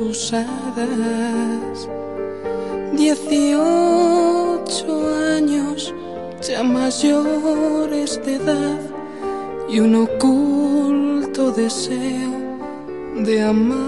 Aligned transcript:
usadas. 0.00 1.88
Dieciocho 2.92 4.86
años, 5.36 5.94
ya 6.46 6.62
mayores 6.62 8.20
de 8.24 8.34
edad, 8.34 8.80
y 9.68 9.80
un 9.80 9.94
oculto 9.94 11.50
deseo 11.52 12.30
de 13.16 13.42
amar. 13.42 13.86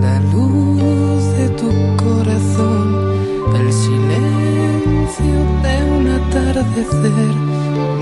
La 0.00 0.20
luz 0.32 1.24
de 1.38 1.48
tu 1.60 1.70
corazón, 1.96 2.86
el 3.56 3.72
silencio 3.72 5.36
de 5.62 5.74
un 5.96 6.04
atardecer 6.08 7.34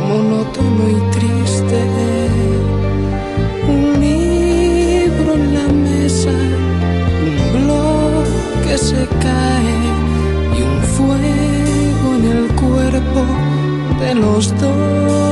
monótono 0.08 0.84
y 0.90 1.00
triste. 1.12 1.55
Se 8.78 9.06
cae 9.22 10.58
y 10.58 10.62
un 10.62 10.82
fuego 10.82 12.14
en 12.14 12.24
el 12.24 12.54
cuerpo 12.56 13.24
de 14.00 14.14
los 14.14 14.50
dos. 14.60 15.25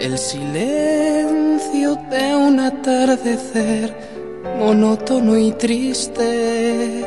El 0.00 0.18
silencio 0.18 1.94
de 2.10 2.34
un 2.34 2.58
atardecer 2.58 3.94
monótono 4.58 5.38
y 5.38 5.52
triste. 5.52 7.06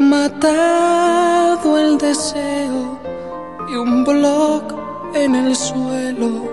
Matado 0.00 1.78
el 1.78 1.96
deseo 1.98 2.98
y 3.70 3.76
un 3.76 4.02
blog 4.02 4.64
en 5.14 5.36
el 5.36 5.54
suelo 5.54 6.50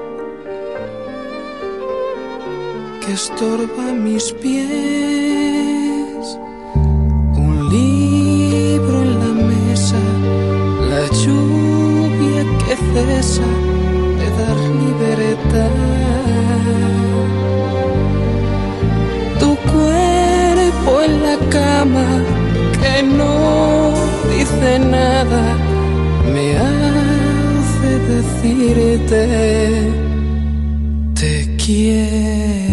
que 3.03 3.13
estorba 3.13 3.91
mis 3.91 4.31
pies. 4.33 6.37
Un 6.75 7.69
libro 7.71 9.01
en 9.01 9.19
la 9.19 9.33
mesa, 9.51 9.99
la 10.91 11.07
lluvia 11.07 12.43
que 12.59 12.75
cesa 12.93 13.64
cama 21.50 22.06
que 22.79 23.03
no 23.03 23.94
dice 24.31 24.79
nada 24.79 25.44
me 26.34 26.57
hace 26.57 27.90
decirte 28.13 29.22
te 31.13 31.56
quiero. 31.57 32.64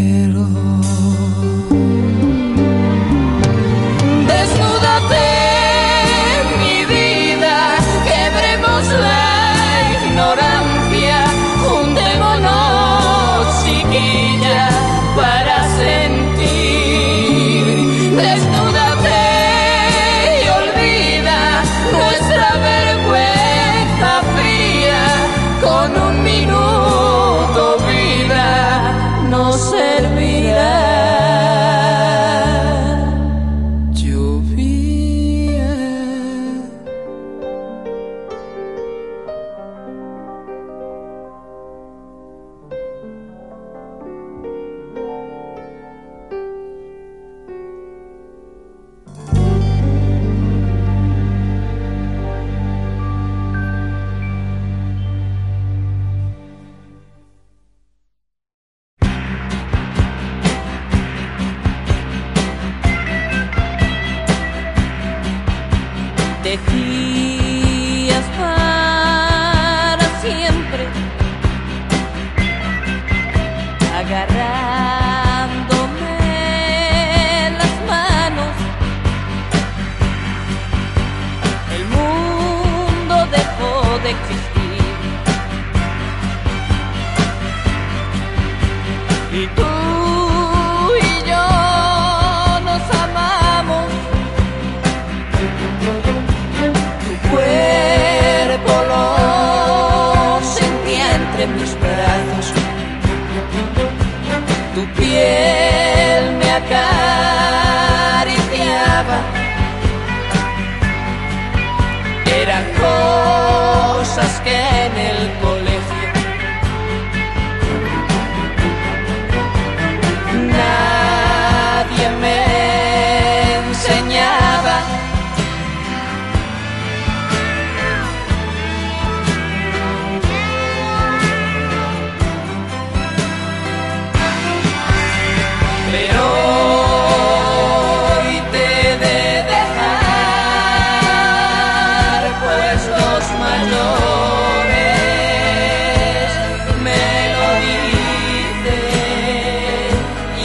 Piel 105.32 106.25
me 106.38 106.48
acariciaba. 106.60 107.16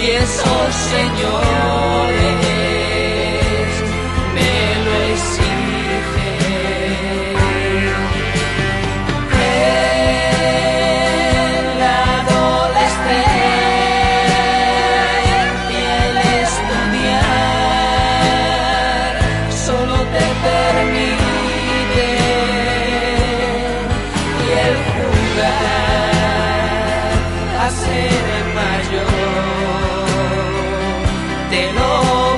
tropiezo, 0.08 0.72
Señor. 0.72 1.97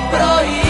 proíbe. 0.08 0.69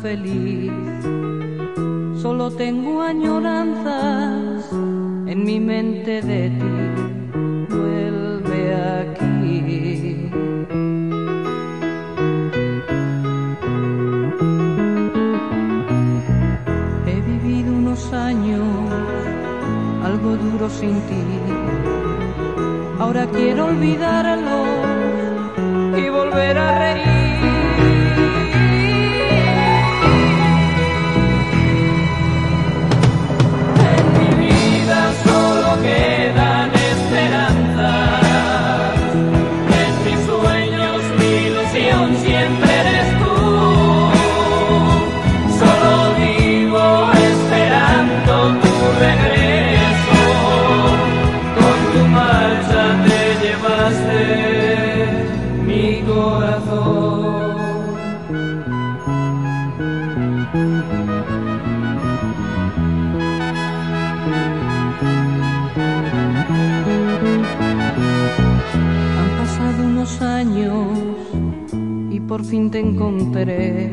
Feliz. 0.00 0.72
Solo 2.22 2.50
tengo 2.50 3.02
añoranzas 3.02 4.72
en 4.72 5.44
mi 5.44 5.60
mente 5.60 6.22
de 6.22 6.48
ti. 6.48 6.64
Vuelve 7.68 8.74
aquí. 8.74 10.30
He 17.06 17.20
vivido 17.20 17.72
unos 17.74 18.12
años 18.14 18.62
algo 20.04 20.36
duro 20.36 20.70
sin 20.70 20.94
ti. 21.02 21.24
Ahora 22.98 23.26
quiero 23.26 23.66
olvidarlo 23.66 24.64
y 25.98 26.08
volver 26.08 26.56
a 26.56 26.78
reír. 26.78 27.13
Por 72.34 72.44
fin 72.44 72.68
te 72.68 72.80
encontré. 72.80 73.90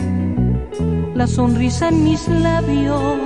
La 1.14 1.28
sonrisa 1.28 1.90
en 1.90 2.04
mis 2.04 2.28
labios 2.28 3.20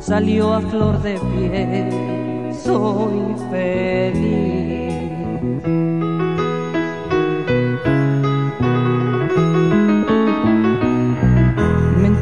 salió 0.00 0.54
a 0.54 0.60
flor 0.60 1.02
de 1.02 1.18
piel. 1.18 2.54
Soy 2.54 3.34
feliz. 3.50 4.88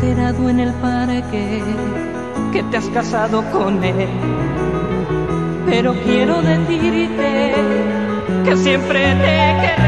En 0.02 0.60
el 0.60 0.72
parque 0.74 1.62
que 2.52 2.62
te 2.64 2.76
has 2.76 2.86
casado 2.86 3.42
con 3.50 3.82
él. 3.82 4.08
Pero 5.66 5.94
quiero 6.04 6.42
decirte 6.42 7.54
que 8.44 8.56
siempre 8.56 9.14
te 9.14 9.56
querré. 9.60 9.86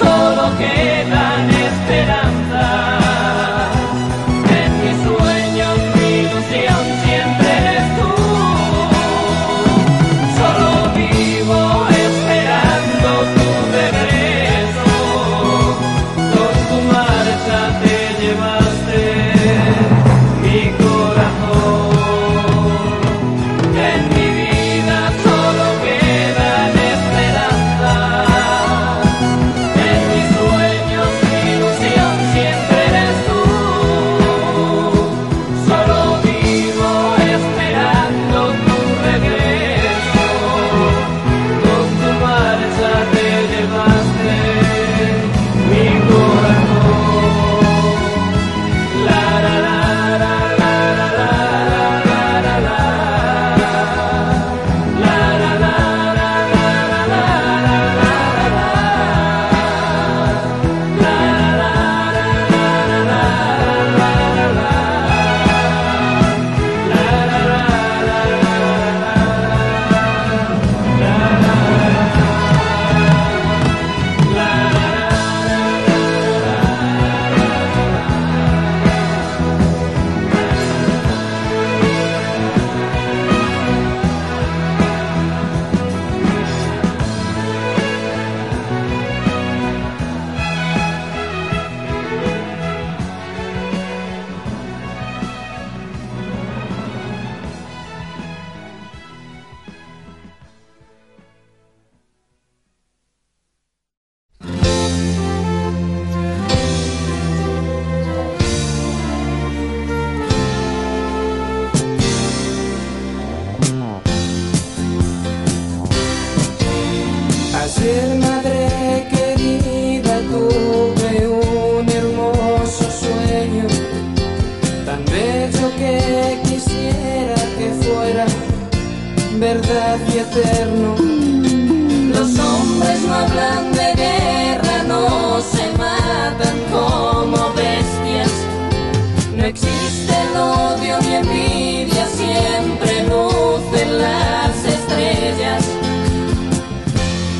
solo 0.00 0.58
quedan 0.58 1.50
esperanzas. 1.50 2.29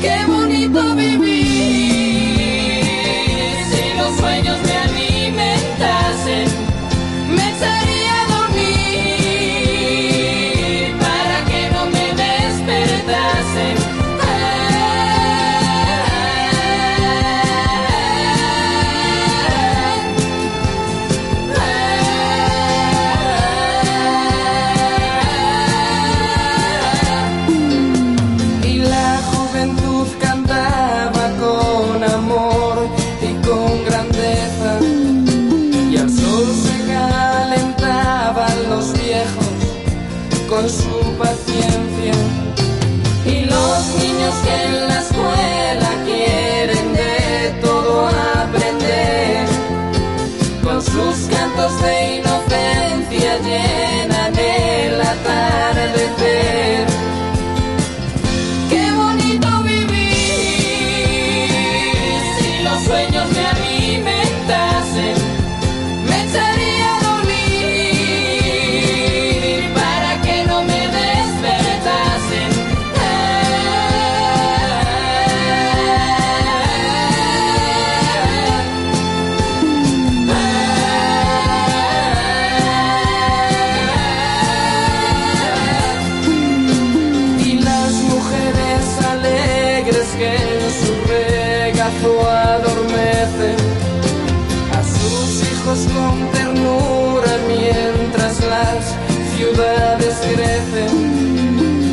que 0.01 0.30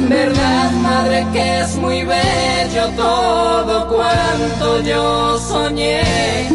Verdad, 0.08 0.70
madre, 0.82 1.26
que 1.32 1.60
es 1.60 1.76
muy 1.76 2.04
bello 2.04 2.88
todo 2.96 3.88
cuanto 3.88 4.80
yo 4.82 5.38
soñé. 5.38 6.48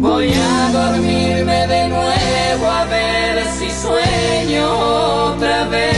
Voy 0.00 0.32
a 0.32 0.70
dormirme 0.72 1.66
de 1.66 1.88
nuevo 1.88 2.70
a 2.70 2.84
ver 2.84 3.44
si 3.58 3.68
sueño 3.70 5.32
otra 5.32 5.64
vez. 5.64 5.95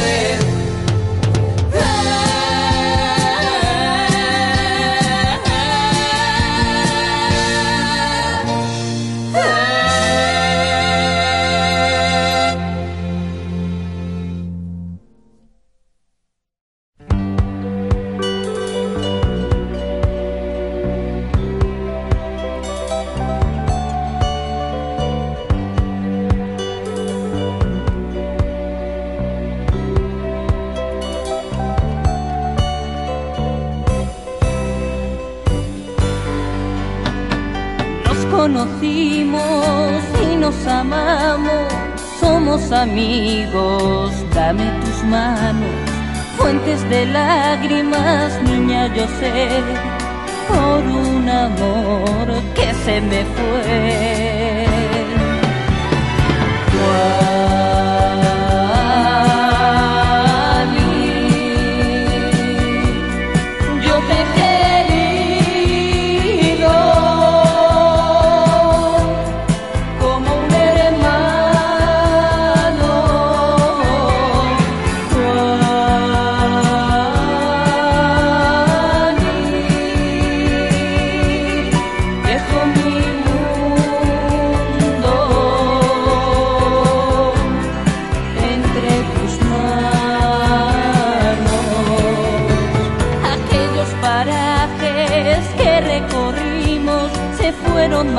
amamos, 40.81 41.73
somos 42.21 42.71
amigos, 42.73 44.13
dame 44.35 44.65
tus 44.81 45.03
manos, 45.05 45.75
fuentes 46.37 46.89
de 46.89 47.07
lágrimas, 47.07 48.41
niña, 48.43 48.87
yo 48.95 49.07
sé, 49.21 49.49
por 50.49 50.81
un 50.85 51.29
amor 51.29 52.27
que 52.55 52.73
se 52.85 53.01
me 53.01 53.25
fue. 53.35 54.69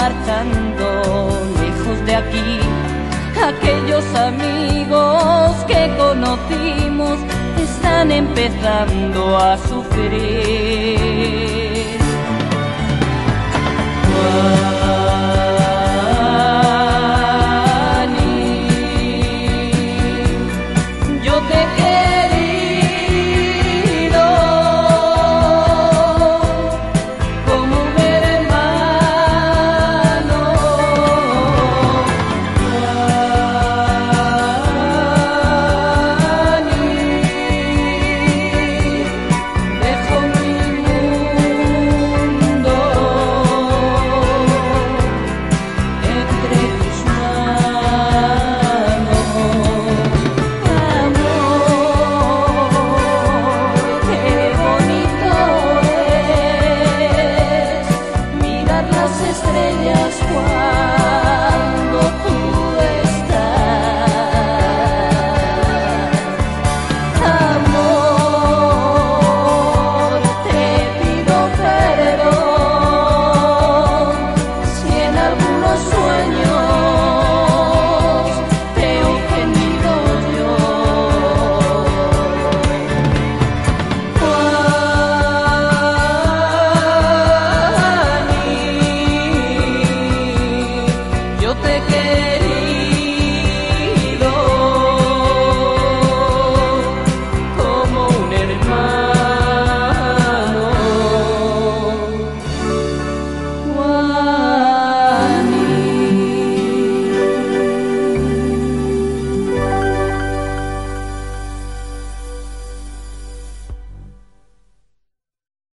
apartando 0.09 1.29
lejos 1.61 2.05
de 2.05 2.15
aquí 2.15 2.59
aquellos 3.41 4.05
amigos 4.15 5.55
que 5.65 5.95
conocimos 5.97 7.19
están 7.57 8.11
empezando 8.11 9.37
a 9.37 9.57
sufrir. 9.57 10.58